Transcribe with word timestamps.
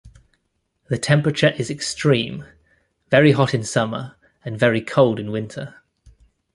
The 0.89 0.97
temperature 0.97 1.53
is 1.59 1.69
extreme: 1.69 2.43
very 3.11 3.33
hot 3.33 3.53
in 3.53 3.63
summer 3.63 4.15
and 4.43 4.57
very 4.57 4.81
cold 4.81 5.19
in 5.19 5.29
winter. 5.29 5.75